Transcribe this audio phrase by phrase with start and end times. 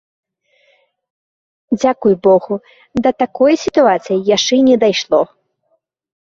[1.79, 2.55] Дзякуй богу,
[3.07, 5.21] да такой сітуацыі яшчэ не дайшло.